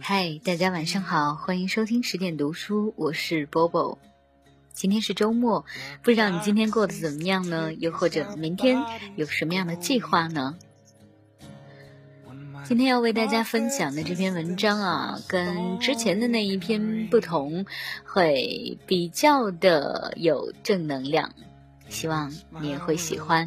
[0.00, 3.98] 嗨，大家晚上好，欢迎收听十点读书，我是波波。
[4.72, 5.66] 今天是周末，
[6.02, 7.74] 不知道你今天过得怎么样呢？
[7.74, 8.82] 又或者明天
[9.16, 10.56] 有什么样的计划呢？
[12.64, 17.66] 今天要为大家分享的这篇文章啊，跟之前的那一篇不同，
[18.06, 21.34] 会比较的有正能量，
[21.90, 23.46] 希望你也会喜欢。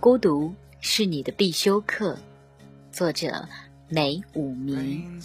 [0.00, 0.52] 孤独
[0.84, 2.18] 是你的必修课，
[2.90, 3.48] 作者
[3.88, 5.22] 梅武明。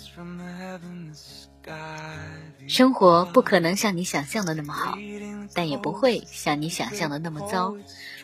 [2.68, 4.96] 生活不可能像你想象的那么好，
[5.56, 7.76] 但也不会像你想象的那么糟。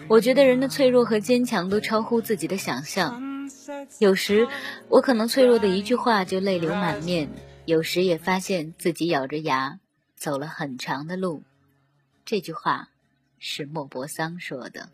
[0.07, 3.49] 我觉得人的脆弱和坚强都超乎自己的想象。
[3.97, 4.47] 有时
[4.87, 7.29] 我可能脆弱的一句话就泪流满面，
[7.65, 9.79] 有时也发现自己咬着牙
[10.15, 11.41] 走了很长的路。
[12.25, 12.89] 这句话
[13.39, 14.89] 是莫泊桑说的。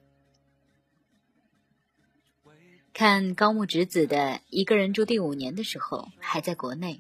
[3.00, 4.18] 看高木直子的
[4.50, 7.00] 《一个人住第五年》的时候，还在国内。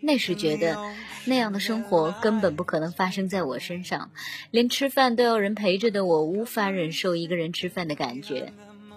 [0.00, 0.92] 那时觉得
[1.24, 4.10] 那样的生活根本不可能发生在我身上，
[4.50, 8.52] 连吃饭都要人陪着的我，无法忍受一个人吃饭的感觉。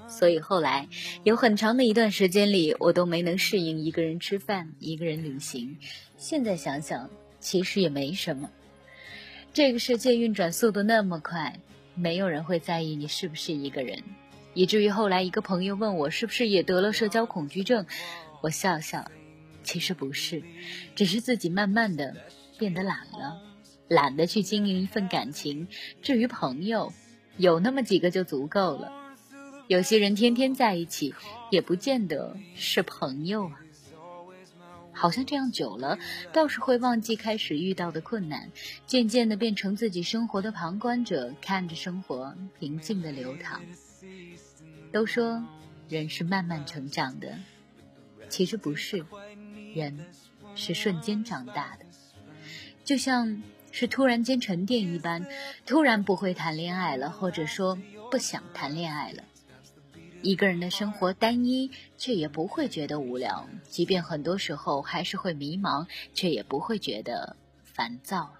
[0.07, 0.89] 所以后来
[1.23, 5.77] 有很长的一段时间里，我都没能适应一个人吃饭、一个人旅行。
[6.17, 7.07] 现在想想，
[7.39, 8.49] 其实也没什么。
[9.53, 11.59] 这个世界运转速度那么快，
[11.93, 14.01] 没有人会在意你是不是一个人。
[14.57, 17.85] 以至于后来一个朋友问我是不是也得了社交恐惧症，
[18.41, 19.11] 我笑笑，
[19.61, 20.41] 其实不是，
[20.95, 22.15] 只是自己慢慢的
[22.57, 23.39] 变得懒了，
[23.87, 25.67] 懒得去经营一份感情。
[26.01, 26.91] 至于朋友，
[27.37, 28.91] 有那么几个就足够了。
[29.67, 31.13] 有些人天天在一起，
[31.51, 33.61] 也不见得是朋友啊。
[34.91, 35.99] 好像这样久了，
[36.33, 38.49] 倒是会忘记开始遇到的困难，
[38.87, 43.61] 渐渐的变成自己生活的旁观者，看着生活平静的流淌。
[44.91, 45.43] 都说
[45.89, 47.37] 人是慢慢成长的，
[48.29, 49.05] 其实不是，
[49.75, 50.05] 人
[50.55, 51.85] 是瞬间长大的，
[52.83, 55.27] 就像是突然间沉淀一般，
[55.65, 57.77] 突然不会谈恋爱了，或者说
[58.09, 59.23] 不想谈恋爱了。
[60.23, 68.33] 一个人的生活单一，却也不会觉得无聊；即便很多时候还是会迷茫，却也不会觉得烦躁。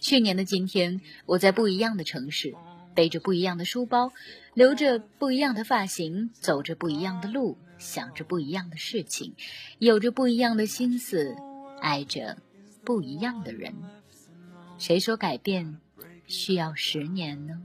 [0.00, 2.54] 去年的今天，我在不一样的城市。
[2.94, 4.12] 背着不一样的书包，
[4.54, 9.34] 留着不一样的发型，走着不一样的路，想着不一样的事情，
[9.78, 11.34] 有着不一样的心思，
[11.80, 12.36] 爱着
[12.84, 13.74] 不一样的人。
[14.76, 15.78] 谁说改变
[16.26, 17.62] 需要十年呢？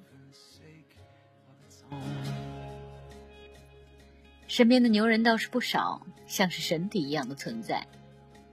[4.48, 7.86] 身边的牛人倒是不少，像是神邸一样的存在。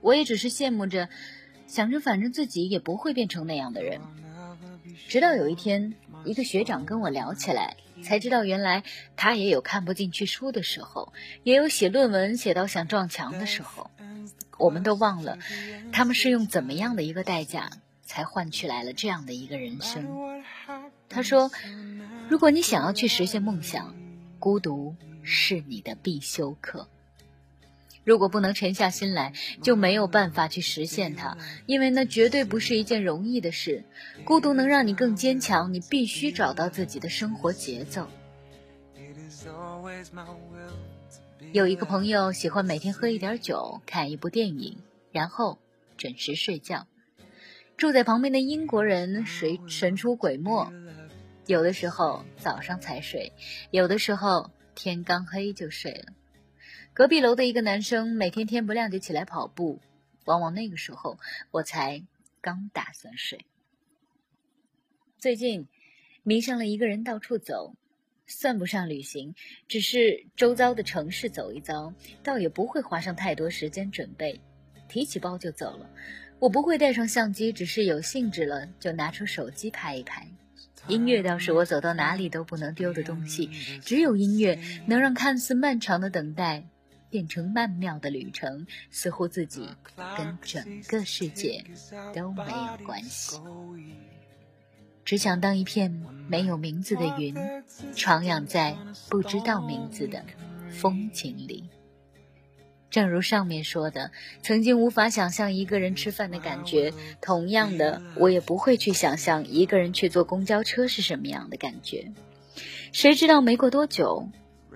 [0.01, 1.07] 我也只是羡慕着，
[1.67, 4.01] 想着反正自己也不会变成那样的人。
[5.07, 5.93] 直到有一天，
[6.25, 8.83] 一个学长跟我聊起来，才知道原来
[9.15, 11.13] 他也有看不进去书的时候，
[11.43, 13.89] 也有写论文写到想撞墙的时候。
[14.57, 15.37] 我们都忘了，
[15.91, 17.69] 他们是用怎么样的一个代价，
[18.03, 20.43] 才换取来了这样的一个人生。
[21.09, 21.51] 他说
[22.29, 23.93] ：“如果你想要去实现梦想，
[24.39, 26.87] 孤独是你的必修课。”
[28.05, 33.83] 如果不能沉下心来，就没有办法去实现它，因为那绝对不是一件容易的事。
[34.23, 38.07] 孤独能让你更坚强，你必须找到自己的生活节奏。
[41.51, 44.77] 有一个朋友喜欢每天喝一点酒，看一部电影，
[45.11, 45.57] 然后
[45.97, 46.87] 准时睡觉。
[47.75, 50.71] 住在旁边的英国人谁神出鬼没，
[51.47, 53.33] 有的时候早上才睡，
[53.71, 56.13] 有的时候天刚黑就睡了。
[56.95, 59.81] 隔壁楼的一个男生每天天不亮就起来跑步，
[60.23, 61.19] 往往那个时候
[61.51, 62.01] 我才
[62.39, 63.45] 刚打算睡。
[65.19, 65.67] 最近
[66.23, 67.75] 迷上了一个人到处走，
[68.27, 69.35] 算不上旅行，
[69.67, 74.39] 只是周遭的城市走一遭，倒也不会花上太多时间准备，
[74.87, 75.89] 提起包就走了。
[76.39, 80.25] 我不会带上相机，只是有兴致了就拿出手机拍一拍。
[80.87, 83.47] 音乐倒是我走到哪里都不能丢的东西，
[83.81, 84.57] 只有音乐
[84.87, 86.63] 能让看似漫长的等待。
[87.15, 89.69] 变成曼妙的旅程，似乎自己
[90.17, 91.63] 跟整个世界
[92.13, 93.39] 都没有关系。
[95.05, 97.33] 只想当一片没有名字的云，
[97.93, 98.75] 徜徉在
[99.09, 100.25] 不知道名字的
[100.69, 101.69] 风景里。
[102.89, 104.11] 正如上面说的，
[104.43, 106.91] 曾经无法想象一个人吃饭的感觉，
[107.21, 112.11] 同样的，我也不会去想象一个人去坐公交车是什么样的感觉。
[112.91, 114.27] 谁知道没过多久，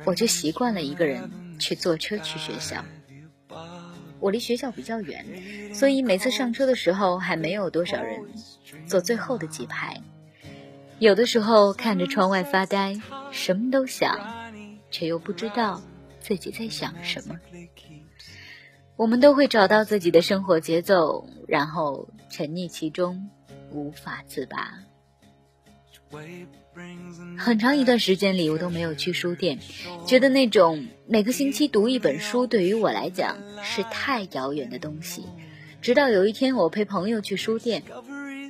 [0.06, 1.30] 我就习惯了一个人。
[1.60, 2.86] 去坐车去学校，
[4.22, 5.26] 我离学校比较远，
[5.76, 8.18] 所以每次上车的时候还没有多少人，
[8.88, 10.02] 坐最后的几排。
[11.00, 13.02] 有的时候看着窗外发呆，
[13.32, 14.18] 什么都想，
[14.90, 15.82] 却又不知道
[16.22, 17.38] 自己在想什么。
[18.96, 23.30] 我们都会找到自己的生活节奏，然后沉溺其中，
[23.70, 24.80] 无法自拔。
[27.38, 29.60] 很长一段时间里，我都没有去书店，
[30.06, 35.26] 觉得那种每个星期读一本书对于我来讲是太遥远的东西。
[35.82, 37.84] 直到有一天，我陪朋友去书店，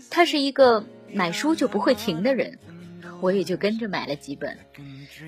[0.10, 2.58] 他是一个买书就不会停的人，
[3.22, 4.58] 我也就跟着买了几本。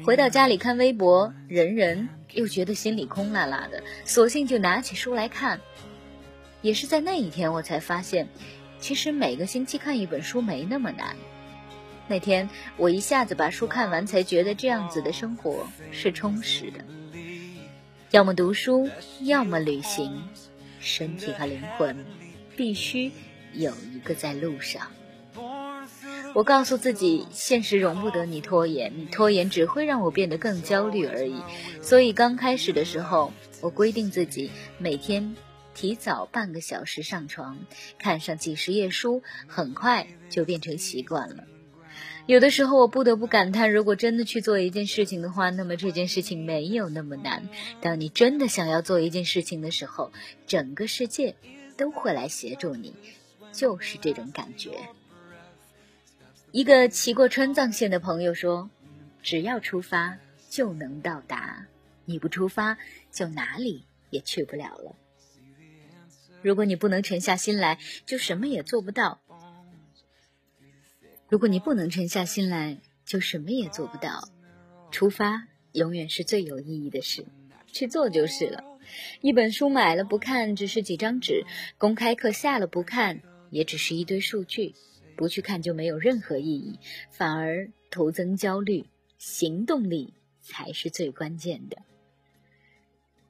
[0.03, 5.61] 回到家里看微博，人人又觉得心里空落落的，索性就拿起书来看。
[6.63, 8.27] 也是在那一天，我才发现，
[8.79, 11.15] 其实每个星期看一本书没那么难。
[12.11, 16.83] 那天我一下子把书看完，才觉得这样子的生活是充实的。
[18.09, 18.89] 要么读书，
[19.21, 20.21] 要么旅行，
[20.81, 22.05] 身体和灵魂
[22.57, 23.13] 必须
[23.53, 24.91] 有一个在路上。
[26.33, 31.41] 我告诉自己，现实容不得你拖延，拖延只会让我变得更焦虑而已。
[31.81, 33.31] 所以刚开始的时候，
[33.61, 35.37] 我规定自己每天
[35.73, 37.57] 提早半个小时上床，
[37.97, 41.45] 看上几十页书，很快就变成习惯了。
[42.27, 47.49] 有的时候，我不得不感叹，如果真的去做一件事情的话，那么这件事情没有那么难。
[47.81, 50.11] 当你真的想要做一件事情的时候，
[50.47, 51.35] 整个世界
[51.77, 52.93] 都会来协助你，
[53.51, 54.71] 就是这种感觉。
[56.51, 58.69] 一个骑过川藏线的朋友说
[59.23, 60.17] ：“只要出发
[60.49, 61.65] 就能到达，
[62.05, 62.77] 你不出发
[63.11, 64.95] 就哪里也去不了了。
[66.41, 69.21] 如果你不能沉下心来，就什么也做不到。
[71.31, 74.27] 如果你不能沉下心来，就什么也做不到。
[74.91, 77.25] 出发永远是最有意义的事，
[77.71, 78.65] 去做就是了。
[79.21, 81.45] 一本书买了不看，只是几张纸；
[81.77, 84.75] 公开课下了不看，也只是一堆数据。”
[85.15, 86.79] 不去看就没有任何意义，
[87.11, 88.87] 反而徒增焦虑。
[89.17, 91.77] 行动力才是最关键的。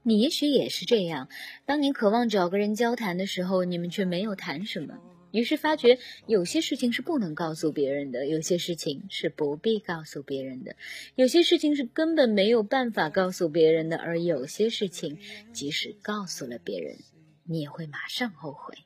[0.02, 1.30] 你也许也是这样，
[1.66, 4.98] 当你渴望找个人交谈的时候，你们却没有谈什么，
[5.32, 5.98] 于是发觉
[6.28, 10.76] 有些事情是不能告诉别人的，有些事情是不必告诉别人的，
[11.16, 15.18] 有些事情是根本没有办法告诉别人的，而有些事情
[15.54, 16.98] 即使告诉了别人，
[17.44, 18.78] 你也会马上后悔。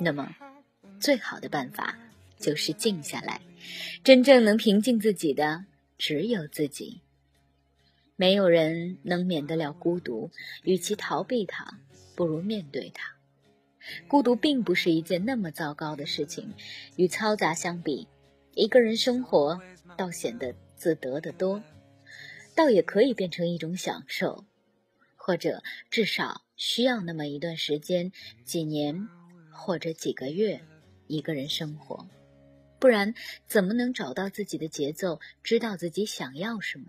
[0.00, 0.36] 那么。
[0.98, 1.98] 最好的办法
[2.38, 3.40] 就是静下来，
[4.04, 5.64] 真正能平静自己的
[5.96, 7.00] 只有自己。
[8.16, 10.30] 没有人能免得了孤独，
[10.62, 11.78] 与其逃避它，
[12.14, 13.14] 不如面对它。
[14.08, 16.54] 孤独并不是一件那么糟糕的事情，
[16.96, 18.08] 与嘈杂相比，
[18.54, 19.60] 一个人生活
[19.96, 21.62] 倒显得自得的多，
[22.54, 24.44] 倒也可以变成一种享受，
[25.16, 28.12] 或者至少需要那么一段时间，
[28.44, 29.08] 几年
[29.52, 30.62] 或者几个月。
[31.12, 32.08] 一个人生活，
[32.78, 33.14] 不然
[33.48, 36.86] 怎么能找到自己的节奏，知道自己想要什么？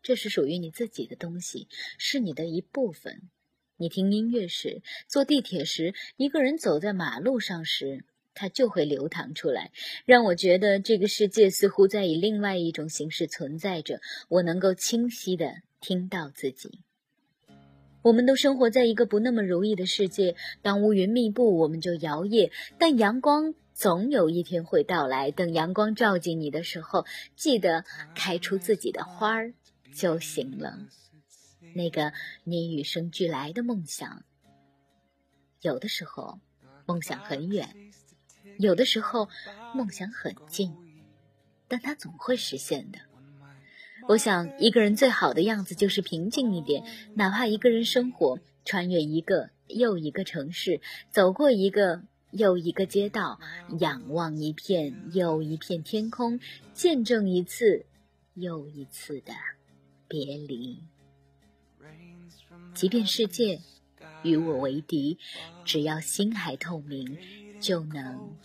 [0.00, 1.68] 这是属于你自己的东西，
[1.98, 3.28] 是你的一部分。
[3.76, 9.72] 你听音乐时，坐地铁时，一个人走在马路上时，它就会流淌出来，
[10.04, 14.00] 让我觉得这个世界似乎在以另外一种形式存在着。
[14.28, 16.82] 我能够清晰的听到自己。
[18.02, 20.36] 我们都生活在一个不那么如意的世界。
[20.62, 25.32] 当乌云密布，我们就摇曳；但阳光总有一天会到来。
[25.32, 27.84] 等阳光照进你的时候，记得
[28.14, 29.52] 开出自己的花儿
[29.92, 30.78] 就行了。
[31.74, 32.12] 那个
[32.44, 34.22] 你与生俱来的梦想，
[35.60, 36.40] 有的时候
[36.86, 37.92] 梦想很远，
[38.58, 39.28] 有的时候
[39.74, 40.74] 梦想很近，
[41.68, 42.98] 但它总会实现的。
[44.06, 53.40] 我想，一个人最好的样子就是平静一点，哪怕一个人生活，穿越一个又一个城市，走过一个又一个街道，
[53.80, 56.38] 仰望一片又一片天空，
[56.74, 57.86] 见证一次
[58.34, 59.32] 又一次的
[60.06, 60.82] 别离。
[62.74, 63.60] 即便世界
[64.22, 65.18] 与我为敌，
[65.64, 67.18] 只要心还透明，
[67.60, 68.36] 就能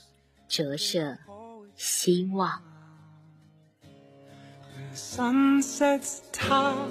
[0.48, 1.18] 折射
[1.76, 2.62] 希望。
[4.94, 6.90] sunsets top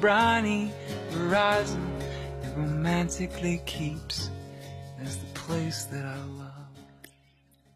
[0.00, 0.70] briny
[1.10, 1.80] horizon
[2.42, 4.28] it romantically keeps
[5.02, 6.68] as the place that i love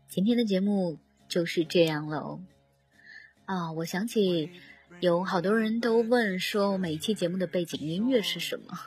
[0.08, 2.40] 今天的节目就是这样喽
[3.46, 4.50] 啊我想起
[5.00, 8.78] 有好多人都问说每一期节目的背景音乐是什么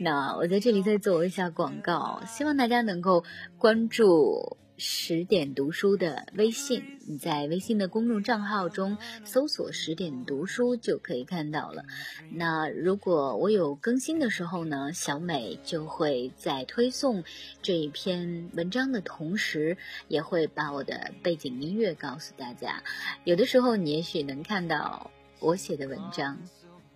[0.00, 3.24] 那我在这里再做一下广告希望大家能够
[3.56, 11.82] 关注十点读书的微信，你在微信的公众账号中搜索“十点读书”就可以看到了。
[12.30, 17.24] 那如果我有更新的时候呢，小美就会在推送
[17.60, 22.84] 这一篇文章的同时，也会把我的背景音乐告诉大家。
[23.24, 25.10] 有的时候你也许能看到
[25.40, 26.38] 我写的文章。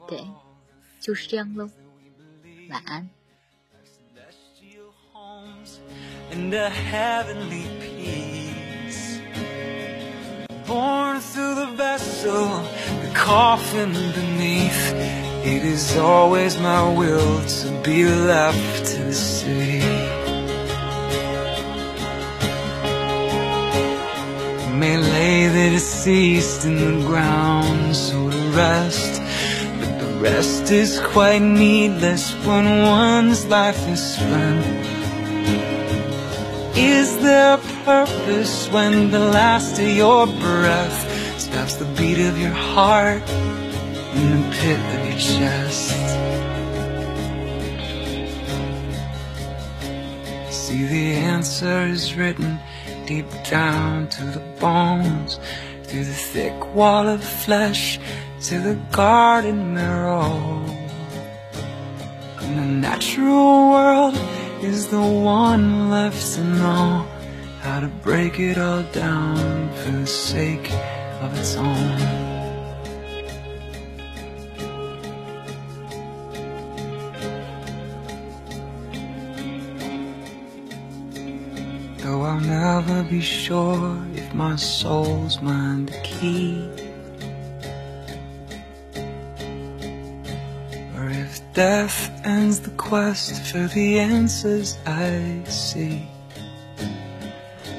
[0.06, 0.24] 对，
[1.00, 1.68] 就是这样喽。
[2.72, 3.08] 晚安。
[6.32, 9.20] And a heavenly peace
[10.66, 12.48] born through the vessel,
[13.02, 14.94] the coffin beneath.
[15.44, 19.82] It is always my will to be left to the sea.
[24.80, 29.21] May lay the deceased in the ground so to rest
[30.22, 34.64] Rest is quite needless when one's life is spent.
[36.78, 43.28] Is there purpose when the last of your breath stops the beat of your heart
[44.14, 45.90] in the pit of your chest?
[50.52, 52.60] See, the answer is written
[53.06, 55.40] deep down to the bones,
[55.82, 57.98] through the thick wall of flesh
[58.42, 60.18] to the garden mirror.
[62.40, 64.16] And the natural world
[64.60, 67.06] is the one left to know
[67.60, 70.72] how to break it all down for the sake
[71.20, 71.98] of its own.
[81.98, 86.71] Though I'll never be sure if my soul's mine to keep
[91.54, 96.08] Death ends the quest for the answers I see.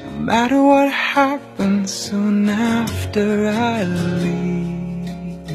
[0.04, 5.50] No matter what happens soon after I leave,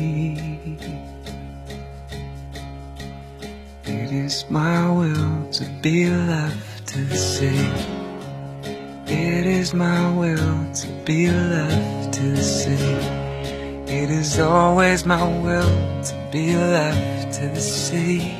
[3.85, 7.71] it is my will to be left to see.
[9.07, 13.18] It is my will to be left to see.
[13.91, 18.37] It is always my will to be left to the sea.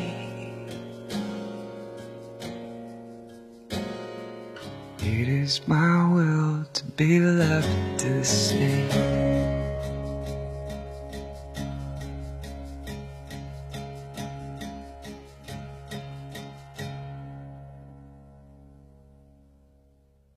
[4.99, 9.58] It is my will to be left to the sea.